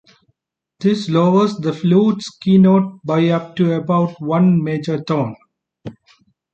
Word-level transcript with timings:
This 0.79 1.09
lowers 1.09 1.57
the 1.57 1.73
flute's 1.73 2.27
keynote 2.41 3.01
by 3.05 3.27
up 3.27 3.55
to 3.57 3.73
about 3.73 4.19
one 4.19 4.63
major 4.63 4.99
tone. 4.99 5.35